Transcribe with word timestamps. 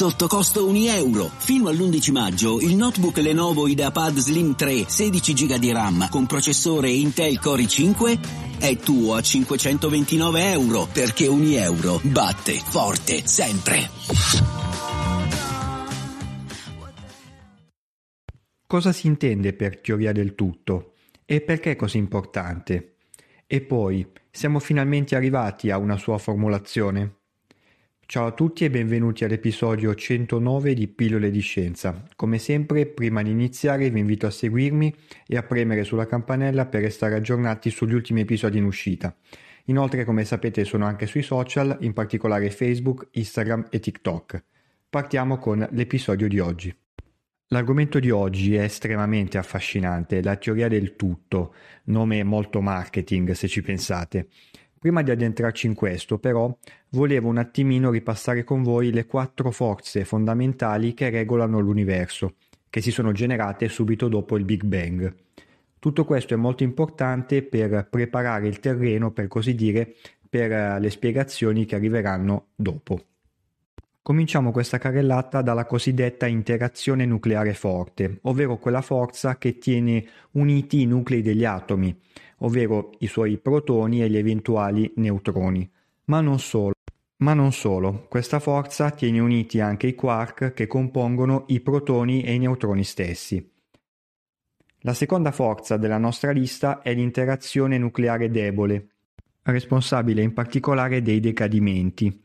sotto 0.00 0.28
costo 0.28 0.66
1 0.66 0.78
euro. 0.92 1.30
Fino 1.36 1.68
all'11 1.68 2.10
maggio 2.10 2.58
il 2.58 2.74
notebook 2.74 3.18
Lenovo 3.18 3.68
IdeaPad 3.68 4.16
Slim 4.16 4.56
3 4.56 4.88
16 4.88 5.34
GB 5.34 5.56
di 5.56 5.72
RAM 5.72 6.08
con 6.08 6.24
processore 6.24 6.88
Intel 6.88 7.38
Core 7.38 7.64
i5 7.64 8.58
è 8.58 8.76
tuo 8.78 9.14
a 9.16 9.20
529 9.20 10.52
euro 10.52 10.88
perché 10.90 11.26
1 11.26 11.44
euro 11.52 12.00
batte 12.02 12.54
forte 12.54 13.26
sempre. 13.26 13.90
Cosa 18.66 18.92
si 18.92 19.06
intende 19.06 19.52
per 19.52 19.80
teoria 19.80 20.12
del 20.12 20.34
tutto 20.34 20.94
e 21.26 21.42
perché 21.42 21.72
è 21.72 21.76
così 21.76 21.98
importante? 21.98 22.94
E 23.46 23.60
poi, 23.60 24.10
siamo 24.30 24.60
finalmente 24.60 25.14
arrivati 25.14 25.70
a 25.70 25.76
una 25.76 25.98
sua 25.98 26.16
formulazione? 26.16 27.19
Ciao 28.10 28.26
a 28.26 28.32
tutti 28.32 28.64
e 28.64 28.70
benvenuti 28.70 29.22
all'episodio 29.22 29.94
109 29.94 30.74
di 30.74 30.88
Pillole 30.88 31.30
di 31.30 31.38
Scienza. 31.38 32.08
Come 32.16 32.38
sempre, 32.38 32.86
prima 32.86 33.22
di 33.22 33.30
iniziare 33.30 33.88
vi 33.88 34.00
invito 34.00 34.26
a 34.26 34.30
seguirmi 34.30 34.92
e 35.28 35.36
a 35.36 35.44
premere 35.44 35.84
sulla 35.84 36.08
campanella 36.08 36.66
per 36.66 36.82
restare 36.82 37.14
aggiornati 37.14 37.70
sugli 37.70 37.94
ultimi 37.94 38.22
episodi 38.22 38.58
in 38.58 38.64
uscita. 38.64 39.16
Inoltre, 39.66 40.04
come 40.04 40.24
sapete, 40.24 40.64
sono 40.64 40.86
anche 40.86 41.06
sui 41.06 41.22
social, 41.22 41.76
in 41.82 41.92
particolare 41.92 42.50
Facebook, 42.50 43.10
Instagram 43.12 43.68
e 43.70 43.78
TikTok. 43.78 44.42
Partiamo 44.90 45.38
con 45.38 45.64
l'episodio 45.70 46.26
di 46.26 46.40
oggi. 46.40 46.76
L'argomento 47.52 48.00
di 48.00 48.10
oggi 48.10 48.56
è 48.56 48.62
estremamente 48.62 49.38
affascinante, 49.38 50.20
la 50.20 50.34
teoria 50.34 50.66
del 50.66 50.96
tutto, 50.96 51.54
nome 51.84 52.24
molto 52.24 52.60
marketing 52.60 53.30
se 53.32 53.46
ci 53.46 53.62
pensate. 53.62 54.28
Prima 54.80 55.02
di 55.02 55.10
addentrarci 55.10 55.66
in 55.66 55.74
questo, 55.74 56.18
però, 56.18 56.56
volevo 56.92 57.28
un 57.28 57.36
attimino 57.36 57.90
ripassare 57.90 58.44
con 58.44 58.62
voi 58.62 58.92
le 58.92 59.04
quattro 59.04 59.50
forze 59.50 60.06
fondamentali 60.06 60.94
che 60.94 61.10
regolano 61.10 61.60
l'universo, 61.60 62.36
che 62.70 62.80
si 62.80 62.90
sono 62.90 63.12
generate 63.12 63.68
subito 63.68 64.08
dopo 64.08 64.38
il 64.38 64.46
Big 64.46 64.64
Bang. 64.64 65.14
Tutto 65.78 66.06
questo 66.06 66.32
è 66.32 66.38
molto 66.38 66.62
importante 66.62 67.42
per 67.42 67.88
preparare 67.90 68.48
il 68.48 68.58
terreno, 68.58 69.10
per 69.10 69.28
così 69.28 69.54
dire, 69.54 69.96
per 70.26 70.50
eh, 70.50 70.80
le 70.80 70.88
spiegazioni 70.88 71.66
che 71.66 71.74
arriveranno 71.74 72.46
dopo. 72.56 73.02
Cominciamo 74.00 74.50
questa 74.50 74.78
carrellata 74.78 75.42
dalla 75.42 75.66
cosiddetta 75.66 76.26
interazione 76.26 77.04
nucleare 77.04 77.52
forte, 77.52 78.20
ovvero 78.22 78.56
quella 78.56 78.80
forza 78.80 79.36
che 79.36 79.58
tiene 79.58 80.06
uniti 80.32 80.80
i 80.80 80.86
nuclei 80.86 81.20
degli 81.20 81.44
atomi, 81.44 81.94
ovvero 82.42 82.90
i 82.98 83.06
suoi 83.06 83.38
protoni 83.38 84.02
e 84.02 84.10
gli 84.10 84.16
eventuali 84.16 84.92
neutroni. 84.96 85.68
Ma 86.04 86.20
non 86.20 86.38
solo. 86.38 86.72
Ma 87.18 87.34
non 87.34 87.52
solo, 87.52 88.06
questa 88.08 88.40
forza 88.40 88.90
tiene 88.90 89.20
uniti 89.20 89.60
anche 89.60 89.86
i 89.86 89.94
quark 89.94 90.54
che 90.54 90.66
compongono 90.66 91.44
i 91.48 91.60
protoni 91.60 92.22
e 92.22 92.32
i 92.32 92.38
neutroni 92.38 92.82
stessi. 92.82 93.46
La 94.80 94.94
seconda 94.94 95.30
forza 95.30 95.76
della 95.76 95.98
nostra 95.98 96.30
lista 96.30 96.80
è 96.80 96.94
l'interazione 96.94 97.76
nucleare 97.76 98.30
debole, 98.30 98.88
responsabile 99.42 100.22
in 100.22 100.32
particolare 100.32 101.02
dei 101.02 101.20
decadimenti. 101.20 102.18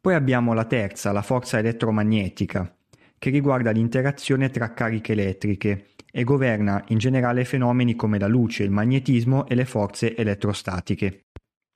Poi 0.00 0.14
abbiamo 0.14 0.54
la 0.54 0.64
terza, 0.64 1.12
la 1.12 1.20
forza 1.20 1.58
elettromagnetica, 1.58 2.74
che 3.18 3.28
riguarda 3.28 3.70
l'interazione 3.70 4.48
tra 4.48 4.72
cariche 4.72 5.12
elettriche 5.12 5.88
e 6.10 6.24
governa 6.24 6.84
in 6.88 6.98
generale 6.98 7.44
fenomeni 7.44 7.94
come 7.94 8.18
la 8.18 8.26
luce, 8.26 8.62
il 8.62 8.70
magnetismo 8.70 9.46
e 9.46 9.54
le 9.54 9.64
forze 9.64 10.16
elettrostatiche. 10.16 11.26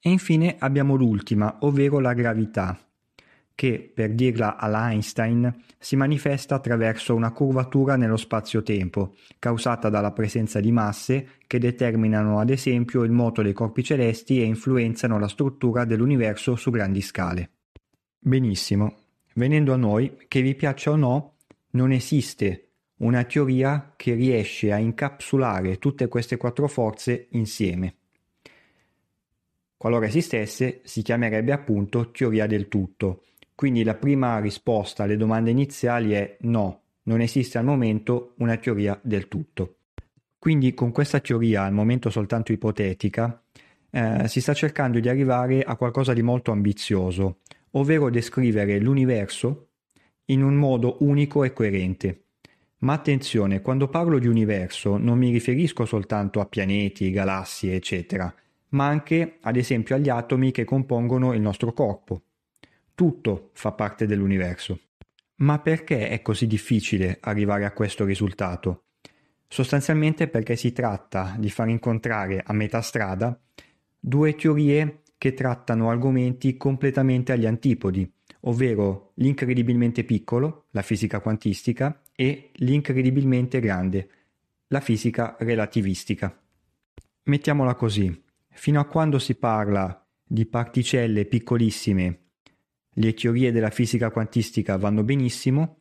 E 0.00 0.10
infine 0.10 0.56
abbiamo 0.58 0.96
l'ultima, 0.96 1.58
ovvero 1.60 1.98
la 1.98 2.12
gravità, 2.12 2.78
che, 3.54 3.90
per 3.94 4.12
dirla 4.14 4.56
all'Einstein, 4.56 5.62
si 5.78 5.96
manifesta 5.96 6.56
attraverso 6.56 7.14
una 7.14 7.30
curvatura 7.30 7.96
nello 7.96 8.16
spazio-tempo, 8.16 9.14
causata 9.38 9.88
dalla 9.88 10.12
presenza 10.12 10.60
di 10.60 10.72
masse 10.72 11.28
che 11.46 11.58
determinano 11.58 12.40
ad 12.40 12.50
esempio 12.50 13.04
il 13.04 13.12
moto 13.12 13.42
dei 13.42 13.52
corpi 13.52 13.84
celesti 13.84 14.40
e 14.40 14.44
influenzano 14.44 15.18
la 15.18 15.28
struttura 15.28 15.84
dell'universo 15.84 16.56
su 16.56 16.70
grandi 16.70 17.00
scale. 17.00 17.50
Benissimo, 18.18 18.96
venendo 19.34 19.72
a 19.72 19.76
noi, 19.76 20.16
che 20.26 20.42
vi 20.42 20.54
piaccia 20.54 20.90
o 20.90 20.96
no, 20.96 21.36
non 21.70 21.92
esiste 21.92 22.72
una 22.98 23.24
teoria 23.24 23.92
che 23.96 24.14
riesce 24.14 24.72
a 24.72 24.78
incapsulare 24.78 25.78
tutte 25.78 26.08
queste 26.08 26.36
quattro 26.36 26.68
forze 26.68 27.26
insieme. 27.30 27.94
Qualora 29.76 30.06
esistesse, 30.06 30.80
si 30.84 31.02
chiamerebbe 31.02 31.52
appunto 31.52 32.10
teoria 32.10 32.46
del 32.46 32.68
tutto. 32.68 33.24
Quindi 33.54 33.84
la 33.84 33.94
prima 33.94 34.38
risposta 34.38 35.02
alle 35.02 35.16
domande 35.16 35.50
iniziali 35.50 36.12
è 36.12 36.36
no, 36.40 36.80
non 37.02 37.20
esiste 37.20 37.58
al 37.58 37.64
momento 37.64 38.34
una 38.38 38.56
teoria 38.56 38.98
del 39.02 39.28
tutto. 39.28 39.76
Quindi 40.38 40.74
con 40.74 40.90
questa 40.90 41.20
teoria, 41.20 41.62
al 41.64 41.72
momento 41.72 42.10
soltanto 42.10 42.52
ipotetica, 42.52 43.42
eh, 43.90 44.28
si 44.28 44.40
sta 44.40 44.54
cercando 44.54 45.00
di 45.00 45.08
arrivare 45.08 45.62
a 45.62 45.76
qualcosa 45.76 46.12
di 46.12 46.22
molto 46.22 46.50
ambizioso, 46.50 47.40
ovvero 47.72 48.10
descrivere 48.10 48.78
l'universo 48.78 49.68
in 50.26 50.42
un 50.42 50.54
modo 50.54 50.96
unico 51.00 51.44
e 51.44 51.52
coerente. 51.52 52.23
Ma 52.84 52.92
attenzione, 52.92 53.62
quando 53.62 53.88
parlo 53.88 54.18
di 54.18 54.26
universo 54.26 54.98
non 54.98 55.16
mi 55.16 55.30
riferisco 55.30 55.86
soltanto 55.86 56.40
a 56.40 56.46
pianeti, 56.46 57.10
galassie, 57.10 57.74
eccetera, 57.74 58.32
ma 58.70 58.86
anche 58.86 59.38
ad 59.40 59.56
esempio 59.56 59.94
agli 59.94 60.10
atomi 60.10 60.50
che 60.50 60.64
compongono 60.64 61.32
il 61.32 61.40
nostro 61.40 61.72
corpo. 61.72 62.22
Tutto 62.94 63.50
fa 63.54 63.72
parte 63.72 64.06
dell'universo. 64.06 64.80
Ma 65.36 65.60
perché 65.60 66.10
è 66.10 66.20
così 66.20 66.46
difficile 66.46 67.16
arrivare 67.22 67.64
a 67.64 67.72
questo 67.72 68.04
risultato? 68.04 68.82
Sostanzialmente 69.48 70.28
perché 70.28 70.54
si 70.54 70.72
tratta 70.72 71.36
di 71.38 71.48
far 71.48 71.70
incontrare 71.70 72.42
a 72.44 72.52
metà 72.52 72.82
strada 72.82 73.38
due 73.98 74.34
teorie 74.34 75.04
che 75.16 75.32
trattano 75.32 75.88
argomenti 75.88 76.58
completamente 76.58 77.32
agli 77.32 77.46
antipodi, 77.46 78.13
ovvero 78.46 79.12
l'incredibilmente 79.14 80.04
piccolo, 80.04 80.66
la 80.70 80.82
fisica 80.82 81.20
quantistica, 81.20 82.02
e 82.14 82.50
l'incredibilmente 82.54 83.60
grande, 83.60 84.08
la 84.68 84.80
fisica 84.80 85.36
relativistica. 85.38 86.36
Mettiamola 87.24 87.74
così, 87.74 88.22
fino 88.50 88.80
a 88.80 88.84
quando 88.84 89.18
si 89.18 89.34
parla 89.34 90.06
di 90.22 90.46
particelle 90.46 91.24
piccolissime, 91.26 92.18
le 92.96 93.14
teorie 93.14 93.50
della 93.50 93.70
fisica 93.70 94.10
quantistica 94.10 94.76
vanno 94.76 95.02
benissimo, 95.02 95.80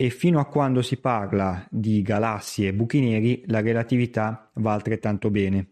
e 0.00 0.10
fino 0.10 0.38
a 0.38 0.46
quando 0.46 0.80
si 0.80 0.98
parla 0.98 1.66
di 1.70 2.02
galassie 2.02 2.68
e 2.68 2.74
buchi 2.74 3.00
neri, 3.00 3.42
la 3.46 3.60
relatività 3.60 4.48
va 4.54 4.72
altrettanto 4.72 5.28
bene. 5.28 5.70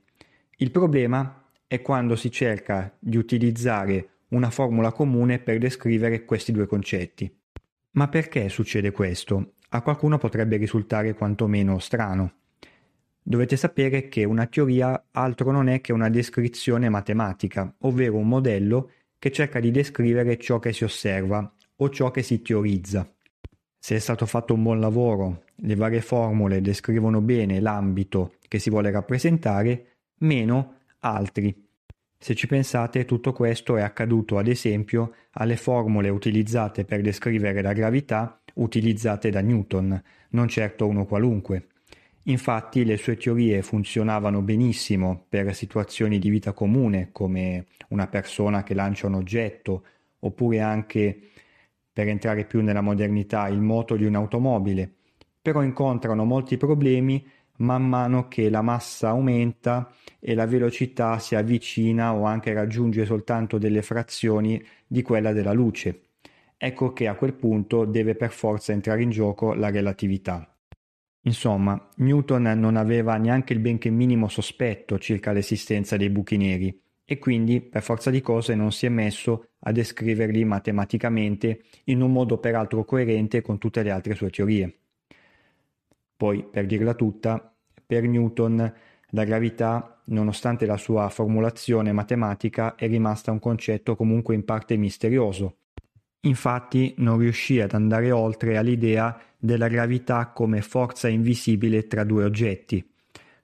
Il 0.57 0.73
problema 0.73 1.45
è 1.69 1.81
quando 1.81 2.17
si 2.17 2.31
cerca 2.31 2.97
di 2.99 3.17
utilizzare 3.17 4.16
una 4.29 4.51
formula 4.51 4.93
comune 4.93 5.39
per 5.39 5.59
descrivere 5.59 6.25
questi 6.25 6.53
due 6.53 6.67
concetti. 6.67 7.33
Ma 7.93 8.09
perché 8.09 8.49
succede 8.49 8.91
questo? 8.91 9.53
A 9.71 9.83
qualcuno 9.83 10.19
potrebbe 10.19 10.57
risultare 10.57 11.15
quantomeno 11.15 11.79
strano. 11.79 12.33
Dovete 13.23 13.57
sapere 13.57 14.09
che 14.09 14.25
una 14.25 14.47
teoria 14.47 15.07
altro 15.11 15.51
non 15.51 15.69
è 15.69 15.81
che 15.81 15.93
una 15.93 16.09
descrizione 16.09 16.89
matematica, 16.89 17.75
ovvero 17.81 18.17
un 18.17 18.29
modello 18.29 18.91
che 19.19 19.33
cerca 19.33 19.59
di 19.59 19.71
descrivere 19.71 20.39
ciò 20.39 20.59
che 20.59 20.73
si 20.73 20.85
osserva 20.85 21.53
o 21.77 21.91
ciò 21.91 22.11
che 22.11 22.23
si 22.23 22.43
teorizza. 22.43 23.11
Se 23.79 23.97
è 23.97 23.99
stato 23.99 24.27
fatto 24.27 24.55
un 24.55 24.63
buon 24.63 24.81
lavoro, 24.81 25.45
le 25.57 25.75
varie 25.75 26.01
formule 26.01 26.61
descrivono 26.61 27.21
bene 27.21 27.61
l'ambito 27.61 28.35
che 28.47 28.59
si 28.59 28.71
vuole 28.71 28.91
rappresentare, 28.91 29.99
meno 30.19 30.75
altri 31.01 31.66
se 32.19 32.35
ci 32.35 32.47
pensate, 32.47 33.05
tutto 33.05 33.33
questo 33.33 33.77
è 33.77 33.83
accaduto 33.83 34.39
ad 34.39 34.49
esempio 34.49 35.13
alle 35.33 35.57
formule 35.57 36.09
utilizzate 36.09 36.85
per 36.85 37.03
descrivere 37.03 37.63
la 37.63 37.73
gravità 37.73 38.41
utilizzate 38.55 39.31
da 39.31 39.41
Newton, 39.41 40.03
non 40.31 40.49
certo 40.49 40.87
uno 40.87 41.05
qualunque. 41.05 41.67
Infatti 42.25 42.85
le 42.85 42.97
sue 42.97 43.17
teorie 43.17 43.63
funzionavano 43.63 44.43
benissimo 44.43 45.27
per 45.29 45.55
situazioni 45.55 46.19
di 46.19 46.31
vita 46.31 46.53
comune, 46.53 47.11
come 47.13 47.67
una 47.89 48.09
persona 48.09 48.65
che 48.65 48.75
lancia 48.75 49.07
un 49.07 49.15
oggetto, 49.15 49.85
oppure 50.21 50.61
anche, 50.61 51.21
per 51.93 52.09
entrare 52.09 52.45
più 52.45 52.63
nella 52.63 52.81
modernità, 52.81 53.47
il 53.47 53.61
moto 53.61 53.95
di 53.95 54.05
un'automobile, 54.05 54.91
però 55.41 55.63
incontrano 55.63 56.25
molti 56.25 56.57
problemi 56.57 57.25
man 57.59 57.87
mano 57.87 58.29
che 58.29 58.49
la 58.51 58.63
massa 58.63 59.09
aumenta 59.09 59.93
e 60.19 60.35
la 60.35 60.47
velocità 60.47 61.19
si 61.19 61.35
avvicina 61.35 62.15
o 62.15 62.25
anche 62.25 62.53
raggiunge 62.53 63.05
soltanto 63.05 63.59
delle 63.59 63.83
frazioni 63.83 64.63
di 64.87 65.03
quella 65.03 65.33
della 65.33 65.53
luce. 65.53 66.03
Ecco 66.57 66.93
che 66.93 67.07
a 67.07 67.15
quel 67.15 67.35
punto 67.35 67.85
deve 67.85 68.15
per 68.15 68.31
forza 68.31 68.73
entrare 68.73 69.03
in 69.03 69.11
gioco 69.11 69.53
la 69.55 69.71
relatività. 69.71 70.51
Insomma, 71.23 71.89
Newton 71.97 72.43
non 72.57 72.77
aveva 72.77 73.17
neanche 73.17 73.53
il 73.53 73.59
benché 73.59 73.91
minimo 73.91 74.29
sospetto 74.29 74.99
circa 74.99 75.33
l'esistenza 75.33 75.97
dei 75.97 76.09
buchi 76.09 76.37
neri 76.37 76.81
e 77.05 77.19
quindi 77.19 77.61
per 77.61 77.83
forza 77.83 78.11
di 78.11 78.21
cose 78.21 78.55
non 78.55 78.73
si 78.73 78.87
è 78.87 78.89
messo 78.89 79.49
a 79.61 79.73
descriverli 79.73 80.45
matematicamente 80.45 81.63
in 81.85 82.01
un 82.01 82.13
modo 82.13 82.39
peraltro 82.39 82.85
coerente 82.85 83.43
con 83.43 83.59
tutte 83.59 83.83
le 83.83 83.91
altre 83.91 84.15
sue 84.15 84.31
teorie. 84.31 84.86
Poi, 86.17 86.45
per 86.45 86.67
dirla 86.67 86.95
tutta, 86.95 87.55
per 87.85 88.05
Newton 88.05 88.73
la 89.11 89.25
gravità, 89.25 90.01
nonostante 90.05 90.67
la 90.67 90.77
sua 90.77 91.09
formulazione 91.09 91.93
matematica, 91.93 92.75
è 92.75 92.87
rimasta 92.87 93.31
un 93.31 93.39
concetto 93.39 93.95
comunque 93.97 94.35
in 94.35 94.45
parte 94.45 94.77
misterioso. 94.77 95.59
Infatti 96.21 96.95
non 96.99 97.19
riuscì 97.19 97.61
ad 97.61 97.73
andare 97.73 98.11
oltre 98.11 98.57
all'idea 98.57 99.17
della 99.39 99.69
gravità 99.69 100.29
come 100.29 100.61
forza 100.61 101.07
invisibile 101.07 101.87
tra 101.87 102.03
due 102.03 102.25
oggetti. 102.25 102.85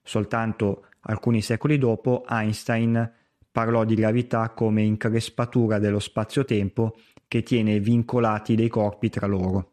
Soltanto 0.03 0.87
alcuni 1.03 1.43
secoli 1.43 1.79
dopo 1.79 2.25
Einstein 2.29 3.13
parlò 3.53 3.85
di 3.85 3.95
gravità 3.95 4.51
come 4.51 4.83
increspatura 4.83 5.79
dello 5.79 6.01
spazio-tempo 6.01 6.97
che 7.29 7.43
tiene 7.43 7.79
vincolati 7.79 8.57
dei 8.57 8.69
corpi 8.69 9.11
tra 9.11 9.27
loro. 9.27 9.71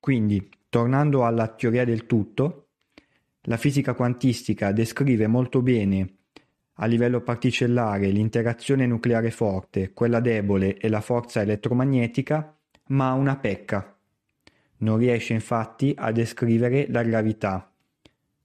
Quindi, 0.00 0.48
tornando 0.68 1.24
alla 1.24 1.48
teoria 1.48 1.84
del 1.84 2.06
tutto, 2.06 2.68
la 3.42 3.56
fisica 3.56 3.94
quantistica 3.94 4.72
descrive 4.72 5.26
molto 5.26 5.62
bene 5.62 6.14
a 6.80 6.86
livello 6.86 7.20
particellare 7.22 8.10
l'interazione 8.10 8.86
nucleare 8.86 9.30
forte, 9.30 9.92
quella 9.92 10.20
debole 10.20 10.76
e 10.76 10.88
la 10.88 11.00
forza 11.00 11.40
elettromagnetica, 11.40 12.56
ma 12.88 13.08
ha 13.08 13.14
una 13.14 13.36
pecca. 13.36 13.96
Non 14.78 14.98
riesce 14.98 15.32
infatti 15.32 15.92
a 15.96 16.12
descrivere 16.12 16.86
la 16.88 17.02
gravità, 17.02 17.72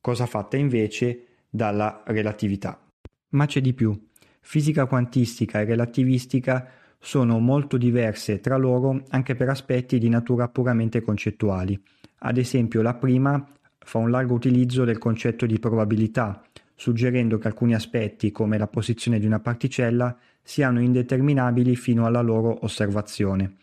cosa 0.02 0.26
fatta 0.26 0.58
invece 0.58 1.28
dalla 1.48 2.02
relatività. 2.08 2.82
Ma 3.30 3.46
c'è 3.46 3.62
di 3.62 3.74
più. 3.74 4.10
Fisica 4.40 4.88
quantistica 4.88 5.62
e 5.62 5.66
relativistica 5.66 6.72
sono 7.00 7.38
molto 7.40 7.78
diverse 7.78 8.40
tra 8.40 8.58
loro 8.58 9.04
anche 9.10 9.36
per 9.36 9.50
aspetti 9.50 10.00
di 10.00 10.10
natura 10.10 10.48
puramente 10.48 11.02
concettuali. 11.02 11.80
Ad 12.26 12.38
esempio, 12.38 12.82
la 12.82 12.94
prima 12.94 13.46
fa 13.80 13.98
un 13.98 14.10
largo 14.10 14.34
utilizzo 14.34 14.86
del 14.86 14.98
concetto 14.98 15.46
di 15.46 15.60
probabilità, 15.60 16.42
suggerendo 16.74 17.38
che 17.38 17.48
alcuni 17.48 17.74
aspetti, 17.74 18.32
come 18.32 18.58
la 18.58 18.68
posizione 18.68 19.20
di 19.20 19.26
una 19.26 19.40
particella, 19.40 20.18
siano 20.42 20.80
indeterminabili 20.80 21.76
fino 21.76 22.06
alla 22.06 22.22
loro 22.22 22.64
osservazione. 22.64 23.56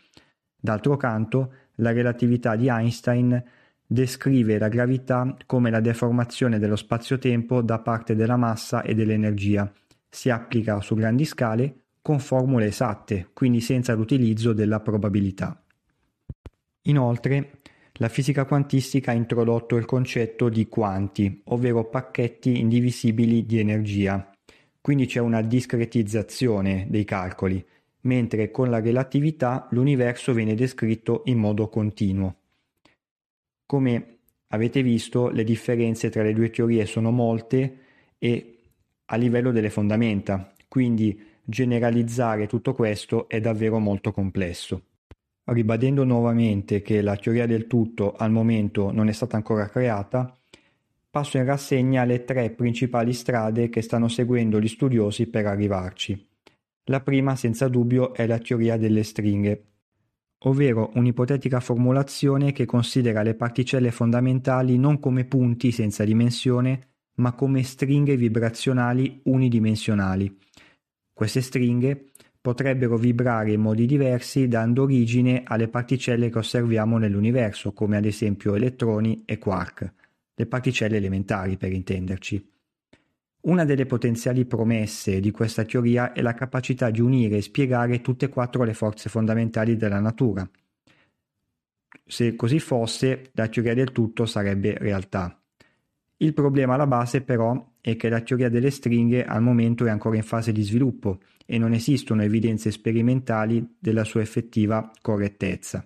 D'altro 0.58 0.96
canto, 0.98 1.52
la 1.76 1.92
relatività 1.92 2.54
di 2.54 2.68
Einstein 2.68 3.42
descrive 3.86 4.58
la 4.58 4.68
gravità 4.68 5.36
come 5.46 5.70
la 5.70 5.80
deformazione 5.80 6.58
dello 6.58 6.76
spazio-tempo 6.76 7.62
da 7.62 7.78
parte 7.78 8.14
della 8.14 8.36
massa 8.36 8.82
e 8.82 8.94
dell'energia. 8.94 9.72
Si 10.06 10.28
applica 10.28 10.80
su 10.82 10.94
grandi 10.94 11.24
scale 11.24 11.74
con 12.02 12.18
formule 12.18 12.66
esatte, 12.66 13.30
quindi 13.32 13.60
senza 13.60 13.94
l'utilizzo 13.94 14.52
della 14.52 14.80
probabilità. 14.80 15.62
Inoltre, 16.82 17.60
la 18.00 18.08
fisica 18.08 18.46
quantistica 18.46 19.10
ha 19.10 19.14
introdotto 19.14 19.76
il 19.76 19.84
concetto 19.84 20.48
di 20.48 20.68
quanti, 20.68 21.42
ovvero 21.44 21.84
pacchetti 21.84 22.58
indivisibili 22.58 23.44
di 23.44 23.58
energia. 23.58 24.30
Quindi 24.80 25.04
c'è 25.04 25.20
una 25.20 25.42
discretizzazione 25.42 26.86
dei 26.88 27.04
calcoli, 27.04 27.62
mentre 28.02 28.50
con 28.50 28.70
la 28.70 28.80
relatività 28.80 29.68
l'universo 29.72 30.32
viene 30.32 30.54
descritto 30.54 31.22
in 31.26 31.38
modo 31.38 31.68
continuo. 31.68 32.36
Come 33.66 34.18
avete 34.48 34.82
visto, 34.82 35.28
le 35.28 35.44
differenze 35.44 36.08
tra 36.08 36.22
le 36.22 36.32
due 36.32 36.48
teorie 36.48 36.86
sono 36.86 37.10
molte 37.10 37.78
e 38.18 38.60
a 39.04 39.16
livello 39.16 39.52
delle 39.52 39.68
fondamenta, 39.68 40.54
quindi 40.68 41.22
generalizzare 41.44 42.46
tutto 42.46 42.72
questo 42.72 43.28
è 43.28 43.40
davvero 43.40 43.78
molto 43.78 44.10
complesso. 44.10 44.84
Ribadendo 45.44 46.04
nuovamente 46.04 46.82
che 46.82 47.02
la 47.02 47.16
teoria 47.16 47.46
del 47.46 47.66
tutto 47.66 48.14
al 48.14 48.30
momento 48.30 48.92
non 48.92 49.08
è 49.08 49.12
stata 49.12 49.36
ancora 49.36 49.68
creata, 49.68 50.36
passo 51.10 51.38
in 51.38 51.44
rassegna 51.44 52.04
le 52.04 52.24
tre 52.24 52.50
principali 52.50 53.12
strade 53.12 53.68
che 53.68 53.82
stanno 53.82 54.08
seguendo 54.08 54.60
gli 54.60 54.68
studiosi 54.68 55.26
per 55.26 55.46
arrivarci. 55.46 56.28
La 56.84 57.00
prima, 57.00 57.34
senza 57.36 57.68
dubbio, 57.68 58.14
è 58.14 58.26
la 58.26 58.38
teoria 58.38 58.76
delle 58.76 59.02
stringhe, 59.02 59.64
ovvero 60.44 60.90
un'ipotetica 60.94 61.60
formulazione 61.60 62.52
che 62.52 62.64
considera 62.64 63.22
le 63.22 63.34
particelle 63.34 63.90
fondamentali 63.90 64.78
non 64.78 65.00
come 65.00 65.24
punti 65.24 65.72
senza 65.72 66.04
dimensione, 66.04 66.88
ma 67.14 67.32
come 67.32 67.62
stringhe 67.62 68.16
vibrazionali 68.16 69.20
unidimensionali. 69.24 70.38
Queste 71.12 71.42
stringhe 71.42 72.09
potrebbero 72.40 72.96
vibrare 72.96 73.52
in 73.52 73.60
modi 73.60 73.86
diversi 73.86 74.48
dando 74.48 74.82
origine 74.82 75.42
alle 75.44 75.68
particelle 75.68 76.30
che 76.30 76.38
osserviamo 76.38 76.96
nell'universo, 76.96 77.72
come 77.72 77.96
ad 77.96 78.06
esempio 78.06 78.54
elettroni 78.54 79.22
e 79.26 79.38
quark, 79.38 79.92
le 80.34 80.46
particelle 80.46 80.96
elementari 80.96 81.56
per 81.56 81.72
intenderci. 81.72 82.48
Una 83.42 83.64
delle 83.64 83.86
potenziali 83.86 84.44
promesse 84.44 85.20
di 85.20 85.30
questa 85.30 85.64
teoria 85.64 86.12
è 86.12 86.20
la 86.20 86.34
capacità 86.34 86.90
di 86.90 87.00
unire 87.00 87.38
e 87.38 87.42
spiegare 87.42 88.00
tutte 88.00 88.26
e 88.26 88.28
quattro 88.28 88.64
le 88.64 88.74
forze 88.74 89.08
fondamentali 89.08 89.76
della 89.76 90.00
natura. 90.00 90.48
Se 92.06 92.36
così 92.36 92.58
fosse, 92.58 93.30
la 93.32 93.48
teoria 93.48 93.74
del 93.74 93.92
tutto 93.92 94.26
sarebbe 94.26 94.76
realtà. 94.78 95.40
Il 96.18 96.34
problema 96.34 96.74
alla 96.74 96.86
base 96.86 97.22
però 97.22 97.72
è 97.80 97.96
che 97.96 98.10
la 98.10 98.20
teoria 98.20 98.50
delle 98.50 98.70
stringhe 98.70 99.24
al 99.24 99.40
momento 99.40 99.86
è 99.86 99.90
ancora 99.90 100.16
in 100.16 100.22
fase 100.22 100.52
di 100.52 100.62
sviluppo 100.62 101.20
e 101.52 101.58
non 101.58 101.72
esistono 101.72 102.22
evidenze 102.22 102.70
sperimentali 102.70 103.74
della 103.76 104.04
sua 104.04 104.20
effettiva 104.20 104.88
correttezza. 105.02 105.84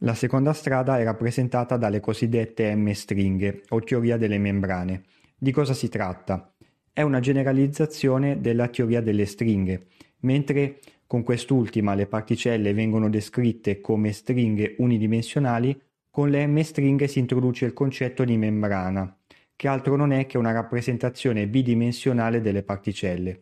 La 0.00 0.12
seconda 0.12 0.52
strada 0.52 0.98
è 0.98 1.04
rappresentata 1.04 1.78
dalle 1.78 2.00
cosiddette 2.00 2.74
M-stringhe 2.74 3.62
o 3.70 3.80
teoria 3.80 4.18
delle 4.18 4.36
membrane. 4.36 5.04
Di 5.38 5.52
cosa 5.52 5.72
si 5.72 5.88
tratta? 5.88 6.54
È 6.92 7.00
una 7.00 7.20
generalizzazione 7.20 8.42
della 8.42 8.68
teoria 8.68 9.00
delle 9.00 9.24
stringhe, 9.24 9.86
mentre 10.20 10.80
con 11.06 11.22
quest'ultima 11.22 11.94
le 11.94 12.06
particelle 12.06 12.74
vengono 12.74 13.08
descritte 13.08 13.80
come 13.80 14.12
stringhe 14.12 14.74
unidimensionali, 14.76 15.80
con 16.10 16.28
le 16.28 16.46
M-stringhe 16.46 17.08
si 17.08 17.20
introduce 17.20 17.64
il 17.64 17.72
concetto 17.72 18.22
di 18.22 18.36
membrana, 18.36 19.16
che 19.56 19.66
altro 19.66 19.96
non 19.96 20.12
è 20.12 20.26
che 20.26 20.36
una 20.36 20.52
rappresentazione 20.52 21.48
bidimensionale 21.48 22.42
delle 22.42 22.62
particelle. 22.62 23.40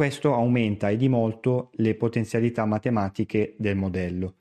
Questo 0.00 0.32
aumenta 0.32 0.88
e 0.88 0.96
di 0.96 1.10
molto 1.10 1.68
le 1.74 1.94
potenzialità 1.94 2.64
matematiche 2.64 3.54
del 3.58 3.76
modello. 3.76 4.36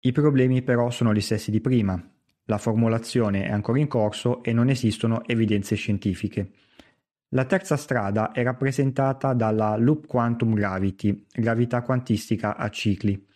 I 0.00 0.12
problemi 0.12 0.60
però 0.60 0.90
sono 0.90 1.14
gli 1.14 1.22
stessi 1.22 1.50
di 1.50 1.62
prima. 1.62 1.98
La 2.44 2.58
formulazione 2.58 3.46
è 3.46 3.50
ancora 3.50 3.78
in 3.78 3.88
corso 3.88 4.42
e 4.42 4.52
non 4.52 4.68
esistono 4.68 5.24
evidenze 5.24 5.74
scientifiche. 5.74 6.50
La 7.30 7.46
terza 7.46 7.78
strada 7.78 8.32
è 8.32 8.42
rappresentata 8.42 9.32
dalla 9.32 9.74
Loop 9.78 10.06
Quantum 10.06 10.52
Gravity, 10.52 11.28
gravità 11.32 11.80
quantistica 11.80 12.54
a 12.54 12.68
cicli. 12.68 13.26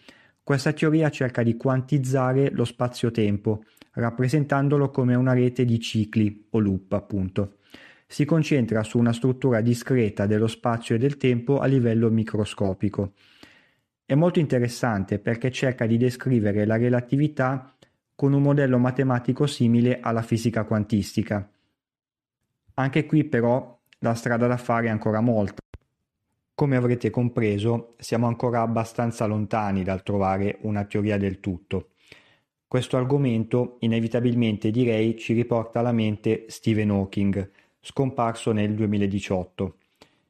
Questa 0.43 0.75
teoria 0.75 1.09
cerca 1.09 1.43
di 1.43 1.57
quantizzare 1.57 2.50
lo 2.50 2.67
spazio-tempo, 2.67 3.64
rappresentandolo 3.93 4.90
come 4.90 5.14
una 5.14 5.33
rete 5.33 5.64
di 5.64 5.81
cicli 5.81 6.47
o 6.50 6.59
loop 6.59 6.93
appunto. 6.93 7.58
Si 8.11 8.25
concentra 8.25 8.83
su 8.85 8.99
una 8.99 9.12
struttura 9.12 9.61
discreta 9.61 10.25
dello 10.25 10.47
spazio 10.47 10.95
e 10.95 10.99
del 10.99 11.19
tempo 11.19 11.59
a 11.59 11.67
livello 11.67 12.09
microscopico. 12.09 13.12
È 14.07 14.15
molto 14.15 14.38
interessante 14.38 15.19
perché 15.19 15.50
cerca 15.50 15.85
di 15.85 15.99
descrivere 15.99 16.65
la 16.65 16.79
relatività 16.79 17.77
con 18.15 18.33
un 18.33 18.41
modello 18.41 18.79
matematico 18.79 19.47
simile 19.47 20.00
alla 20.00 20.23
fisica 20.23 20.65
quantistica. 20.65 21.47
Anche 22.75 23.05
qui 23.05 23.25
però 23.25 23.79
la 23.99 24.15
strada 24.15 24.47
da 24.47 24.57
fare 24.57 24.87
è 24.87 24.91
ancora 24.91 25.21
molta. 25.21 25.61
Come 26.55 26.77
avrete 26.77 27.11
compreso, 27.11 27.95
siamo 27.99 28.27
ancora 28.27 28.62
abbastanza 28.62 29.27
lontani 29.27 29.85
dal 29.85 30.03
trovare 30.03 30.57
una 30.62 30.85
teoria 30.87 31.19
del 31.19 31.41
tutto. 31.41 31.91
Questo 32.67 32.97
argomento 32.97 33.77
inevitabilmente 33.81 34.71
direi 34.71 35.19
ci 35.19 35.35
riporta 35.35 35.81
alla 35.81 35.93
mente 35.93 36.47
Stephen 36.49 36.91
Hawking, 36.91 37.50
scomparso 37.80 38.52
nel 38.52 38.75
2018. 38.75 39.76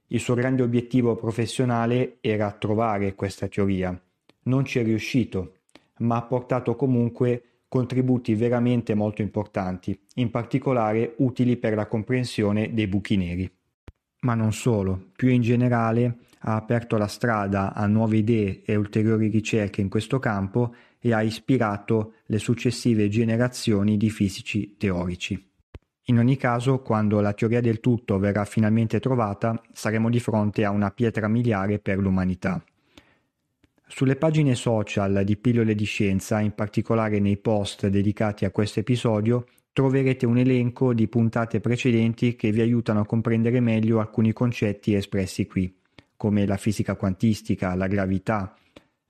Il 0.08 0.20
suo 0.20 0.34
grande 0.34 0.62
obiettivo 0.62 1.16
professionale 1.16 2.18
era 2.20 2.50
trovare 2.52 3.14
questa 3.14 3.48
teoria. 3.48 4.00
Non 4.44 4.64
ci 4.64 4.78
è 4.78 4.82
riuscito, 4.82 5.56
ma 5.98 6.16
ha 6.16 6.22
portato 6.22 6.76
comunque 6.76 7.42
contributi 7.68 8.34
veramente 8.34 8.94
molto 8.94 9.20
importanti, 9.20 9.98
in 10.14 10.30
particolare 10.30 11.14
utili 11.18 11.58
per 11.58 11.74
la 11.74 11.86
comprensione 11.86 12.72
dei 12.72 12.86
buchi 12.86 13.16
neri. 13.16 13.50
Ma 14.20 14.34
non 14.34 14.52
solo, 14.52 15.10
più 15.14 15.28
in 15.28 15.42
generale 15.42 16.18
ha 16.40 16.56
aperto 16.56 16.96
la 16.96 17.06
strada 17.06 17.74
a 17.74 17.86
nuove 17.86 18.16
idee 18.16 18.62
e 18.64 18.74
ulteriori 18.74 19.28
ricerche 19.28 19.80
in 19.80 19.88
questo 19.88 20.18
campo 20.18 20.74
e 20.98 21.12
ha 21.12 21.22
ispirato 21.22 22.14
le 22.26 22.38
successive 22.38 23.08
generazioni 23.08 23.96
di 23.96 24.10
fisici 24.10 24.76
teorici. 24.76 25.47
In 26.10 26.18
ogni 26.18 26.38
caso, 26.38 26.78
quando 26.80 27.20
la 27.20 27.34
teoria 27.34 27.60
del 27.60 27.80
tutto 27.80 28.18
verrà 28.18 28.46
finalmente 28.46 28.98
trovata, 28.98 29.60
saremo 29.72 30.08
di 30.08 30.18
fronte 30.20 30.64
a 30.64 30.70
una 30.70 30.90
pietra 30.90 31.28
miliare 31.28 31.78
per 31.78 31.98
l'umanità. 31.98 32.64
Sulle 33.86 34.16
pagine 34.16 34.54
social 34.54 35.22
di 35.22 35.36
Pillole 35.36 35.74
di 35.74 35.84
Scienza, 35.84 36.40
in 36.40 36.54
particolare 36.54 37.18
nei 37.18 37.36
post 37.36 37.88
dedicati 37.88 38.46
a 38.46 38.50
questo 38.50 38.80
episodio, 38.80 39.48
troverete 39.70 40.24
un 40.24 40.38
elenco 40.38 40.94
di 40.94 41.08
puntate 41.08 41.60
precedenti 41.60 42.36
che 42.36 42.52
vi 42.52 42.62
aiutano 42.62 43.00
a 43.00 43.06
comprendere 43.06 43.60
meglio 43.60 44.00
alcuni 44.00 44.32
concetti 44.32 44.94
espressi 44.94 45.46
qui, 45.46 45.74
come 46.16 46.46
la 46.46 46.56
fisica 46.56 46.96
quantistica, 46.96 47.74
la 47.74 47.86
gravità, 47.86 48.56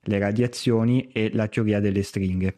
le 0.01 0.19
radiazioni 0.19 1.07
e 1.13 1.29
la 1.33 1.47
teoria 1.47 1.79
delle 1.79 2.03
stringhe. 2.03 2.57